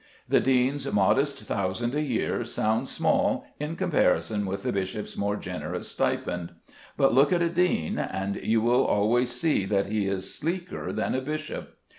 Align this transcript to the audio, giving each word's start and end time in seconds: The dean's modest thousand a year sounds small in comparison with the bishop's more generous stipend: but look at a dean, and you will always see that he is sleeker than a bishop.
The 0.27 0.39
dean's 0.39 0.91
modest 0.91 1.43
thousand 1.43 1.93
a 1.93 2.01
year 2.01 2.43
sounds 2.43 2.89
small 2.91 3.45
in 3.59 3.75
comparison 3.75 4.47
with 4.47 4.63
the 4.63 4.71
bishop's 4.73 5.15
more 5.15 5.35
generous 5.35 5.89
stipend: 5.89 6.53
but 6.97 7.13
look 7.13 7.31
at 7.31 7.43
a 7.43 7.49
dean, 7.49 7.99
and 7.99 8.37
you 8.37 8.61
will 8.61 8.83
always 8.83 9.29
see 9.29 9.63
that 9.65 9.85
he 9.91 10.07
is 10.07 10.33
sleeker 10.33 10.91
than 10.91 11.13
a 11.13 11.21
bishop. 11.21 11.77